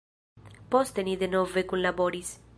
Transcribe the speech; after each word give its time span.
Poste 0.75 1.05
ni 1.11 1.15
denove 1.25 1.65
kunlaboris. 1.73 2.35